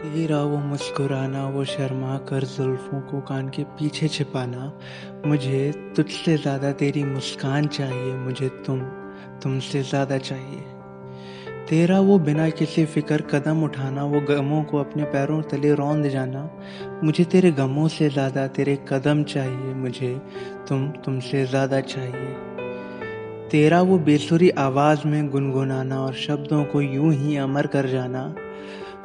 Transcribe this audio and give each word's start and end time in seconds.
तेरा 0.00 0.42
वो 0.42 0.58
मुस्कुराना, 0.58 1.48
वो 1.48 1.64
शर्मा 1.64 2.16
कर 2.18 2.44
जुल्फ़ों 2.44 3.00
को 3.00 3.20
कान 3.20 3.48
के 3.48 3.64
पीछे 3.64 4.08
छिपाना। 4.08 4.72
मुझे 5.26 5.92
तुझसे 5.96 6.36
ज़्यादा 6.36 6.72
तेरी 6.72 7.04
मुस्कान 7.04 7.66
चाहिए, 7.66 8.14
मुझे 8.14 8.48
तुम, 8.48 8.80
तुमसे 9.42 9.82
ज़्यादा 9.82 10.18
चाहिए। 10.18 10.60
तेरा 11.68 12.00
वो 12.00 12.18
बिना 12.18 12.48
किसी 12.50 12.84
फ़िक्र 12.84 13.20
कदम 13.20 13.64
उठाना, 13.64 14.04
वो 14.04 14.20
गमों 14.20 14.62
को 14.64 14.78
अपने 14.78 15.04
पैरों 15.04 15.42
तले 15.42 15.74
रौंद 15.74 16.08
जाना। 16.08 16.50
मुझे 17.04 17.24
तेरे 17.24 17.50
गमों 17.50 17.88
से 17.88 18.08
ज़्यादा 18.08 18.46
तेरे 18.46 18.78
कदम 18.88 19.22
चाहिए, 19.22 19.74
मुझे 19.74 20.20
तुम, 20.68 20.88
तुमसे 20.88 21.46
ज़्यादा 21.46 21.80
चाहिए। 21.80 22.36
तेरा 23.50 23.82
वो 23.82 23.98
बेसुरी 23.98 24.50
आवाज़ 24.50 25.06
में 25.06 25.30
गुनगुनाना 25.30 26.00
और 26.00 26.14
शब्दों 26.14 26.64
को 26.64 26.80
यूँ 26.80 27.12
ही 27.12 27.36
अमर 27.36 27.66
कर 27.66 27.86
जाना। 27.86 28.34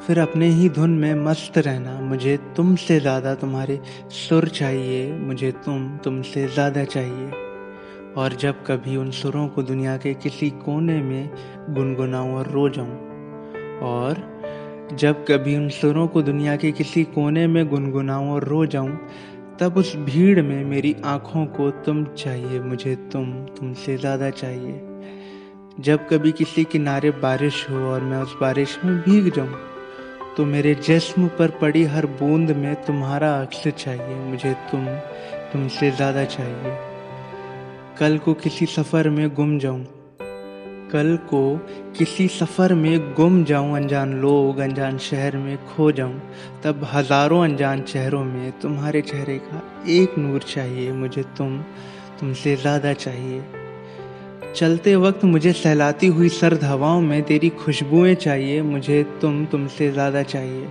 फिर 0.02 0.18
अपने 0.18 0.48
ही 0.48 0.68
धुन 0.68 0.90
में 0.90 1.14
मस्त 1.14 1.58
रहना। 1.58 2.00
मुझे 2.00 2.36
तुमसे 2.36 3.00
ज़्यादा 3.00 3.34
तुम्हारे 3.34 3.80
सुर 4.10 4.48
चाहिए। 4.48 5.12
मुझे 5.12 5.52
तुम, 5.52 5.98
तुमसे 5.98 6.46
ज़्यादा 6.48 6.84
चाहिए। 6.84 7.30
और 8.16 8.32
जब 8.32 8.64
कभी 8.64 8.96
उन 8.96 9.10
सुरों 9.10 9.48
को 9.48 9.62
दुनिया 9.62 9.96
के 9.96 10.14
किसी 10.14 10.50
कोने 10.50 11.02
में 11.02 11.30
गुनगुनाऊं 11.70 12.34
और 12.34 12.46
रो 12.46 12.68
जाऊँ, 12.68 12.96
और 13.80 14.22
जब 14.92 15.24
कभी 15.26 15.56
उन 15.56 15.68
सुरों 15.68 16.06
को 16.06 16.22
दुनिया 16.22 16.56
के 16.56 16.72
किसी 16.72 17.04
कोने 17.04 17.46
में 17.46 17.68
गुनगुनाऊं 17.68 18.30
और 18.30 18.44
रो 18.44 18.66
जाऊँ, 18.66 18.98
तब 19.60 19.76
उस 19.76 19.96
भीड़ 19.96 20.42
में 20.42 20.64
मेरी 20.64 20.96
आँखों 21.04 21.46
को 21.46 21.70
तुम 21.70 22.04
चाहिए। 22.04 22.60
मुझे 22.60 22.94
तुम, 23.12 23.32
तुमसे 23.32 23.96
ज़्यादा 23.96 24.30
चाहिए। 24.30 24.80
जब 25.80 26.08
कभी 26.08 26.32
किसी 26.32 26.64
किनारे 26.64 27.10
बारिश 27.10 27.70
हो 27.70 27.76
और 27.76 28.00
मैं 28.00 28.18
उस 28.18 28.36
बारिश 28.40 28.78
में 28.84 28.96
भीग 28.96 29.32
जाऊँ 29.32 29.75
तो 30.36 30.44
मेरे 30.44 30.74
जिस्म 30.74 31.28
पर 31.28 31.50
पड़ी 31.50 31.84
हर 31.84 32.06
बूंद 32.06 32.50
में 32.50 32.74
तुम्हारा 32.84 33.32
अक्स 33.42 33.68
चाहिए, 33.68 34.14
मुझे 34.14 34.52
तुम, 34.52 34.86
तुमसे 35.52 35.90
ज़्यादा 35.90 36.24
चाहिए। 36.24 36.76
कल 37.98 38.18
को 38.18 38.34
किसी 38.34 38.66
सफ़र 38.66 39.08
में 39.08 39.34
गुम 39.34 39.58
जाऊँ। 39.58 39.86
कल 40.92 41.16
को 41.16 41.56
किसी 41.98 42.28
सफ़र 42.28 42.74
में 42.74 43.14
गुम 43.14 43.44
जाऊँ, 43.44 43.76
अनजान 43.76 44.12
लोग, 44.12 44.58
अनजान 44.58 44.98
शहर 44.98 45.36
में 45.36 45.56
खो 45.66 45.92
जाऊँ। 45.92 46.20
तब 46.64 46.88
हज़ारों 46.92 47.44
अनजान 47.44 47.82
चेहरों 47.82 48.24
में 48.24 48.52
तुम्हारे 48.52 49.00
चेहरे 49.02 49.38
का 49.38 49.84
एक 49.88 50.18
नूर 50.18 50.42
चाहिए, 50.42 50.92
मुझे 50.92 51.22
तुम, 51.22 51.58
तुमसे 52.20 52.56
ज़्यादा 52.56 52.92
चाहिए। 52.92 53.65
चलते 54.56 54.94
वक्त 54.96 55.24
मुझे 55.24 55.52
सहलाती 55.52 56.06
हुई 56.06 56.28
सर्द 56.28 56.62
हवाओं 56.64 57.00
में 57.00 57.22
तेरी 57.22 57.48
खुशबुएँ 57.48 58.14
चाहिए, 58.14 58.62
मुझे 58.62 59.02
तुम 59.20 59.44
तुमसे 59.46 59.90
ज़्यादा 59.92 60.22
चाहिए। 60.22 60.68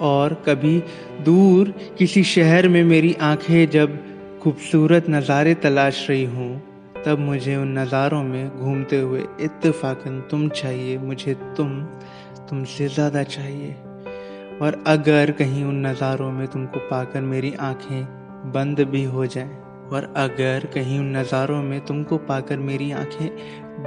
और 0.00 0.34
कभी 0.46 0.78
दूर 1.24 1.74
किसी 1.98 2.22
शहर 2.24 2.68
में 2.68 2.82
मेरी 2.84 3.12
आँखें 3.20 3.68
जब 3.70 3.98
खूबसूरत 4.42 5.10
नज़ारे 5.10 5.54
तलाश 5.54 6.06
रही 6.10 6.24
हूँ, 6.24 6.62
तब 7.06 7.18
मुझे 7.18 7.56
उन 7.56 7.78
नज़ारों 7.78 8.22
में 8.22 8.58
घूमते 8.58 9.00
हुए 9.00 9.24
इत्तेफाकन 9.40 10.20
तुम 10.30 10.48
चाहिए, 10.48 10.98
मुझे 10.98 11.34
तुम 11.56 11.80
तुमसे 12.50 12.88
ज़्यादा 12.88 13.22
चाहिए। 13.22 13.72
और 14.62 14.82
अगर 14.86 15.30
कहीं 15.30 15.64
उन 15.64 15.86
नज़ारों 15.86 16.30
में 16.32 16.46
तुमको 16.46 16.80
पाकर 16.80 17.20
मेरी 17.20 17.54
आँखें 17.60 18.52
बंद 18.52 18.80
भी 18.80 19.04
हो 19.04 19.26
जाएँ 19.26 19.67
और 19.92 20.12
अगर 20.16 20.66
कहीं 20.74 20.98
उन 20.98 21.16
नज़ारों 21.16 21.62
में 21.62 21.80
तुमको 21.80 22.16
पाकर 22.18 22.56
मेरी 22.60 22.90
आँखें 22.92 23.28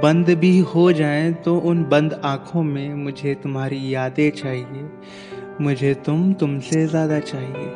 बंद 0.02 0.30
भी 0.30 0.58
हो 0.58 0.90
जाएँ 0.92 1.32
तो 1.34 1.56
उन 1.60 1.84
बंद 1.84 2.20
आँखों 2.24 2.62
में 2.62 2.94
मुझे 2.94 3.34
तुम्हारी 3.34 3.94
यादें 3.94 4.30
चाहिए। 4.30 4.88
मुझे 5.60 5.94
तुम 5.94 6.32
तुमसे 6.32 6.86
ज़्यादा 6.86 7.18
चाहिए। 7.20 7.70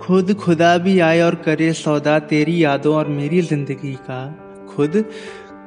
खुद 0.00 0.32
खुदा 0.34 0.76
भी 0.78 0.98
आए 1.00 1.20
और 1.20 1.34
करे 1.34 1.72
सौदा 1.72 2.18
तेरी 2.18 2.62
यादों 2.64 2.94
और 2.96 3.08
मेरी 3.08 3.40
ज़िंदगी 3.42 3.94
का। 4.00 4.26
खुद 4.70 5.04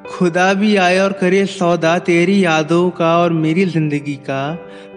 खुदा 0.10 0.54
भी 0.54 0.76
आए 0.76 0.98
और 1.00 1.14
करे 1.14 1.46
सौदा 1.46 1.98
तेरी 2.00 2.44
यादों 2.46 2.90
का 2.90 3.18
और 3.18 3.34
मेरी 3.34 3.66
ज़िंदगी 3.66 4.16
का। 4.30 4.42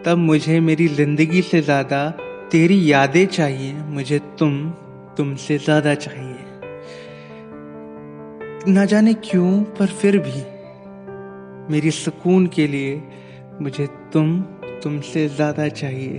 तब 0.07 0.19
मुझे 0.19 0.61
मेरी 0.61 0.89
ज़िंदगी 0.89 1.43
से 1.43 1.61
ज़्यादा 1.61 2.09
तेरी 2.51 2.81
यादें 2.93 3.27
चाहिए। 3.27 3.73
मुझे 3.73 4.19
तुम 4.39 4.69
तुमसे 5.17 5.59
ज़्यादा 5.59 5.95
चाहिए। 5.95 6.48
न 8.69 8.87
जाने 8.87 9.15
क्यों, 9.15 9.63
पर 9.63 9.87
फिर 9.87 10.19
भी 10.19 10.43
मेरी 11.73 11.91
सुकून 11.91 12.47
के 12.47 12.67
लिए 12.67 13.03
मुझे 13.61 13.87
तुम, 14.13 14.43
तुमसे 14.83 15.29
ज़्यादा 15.29 15.69
चाहिए। 15.69 16.19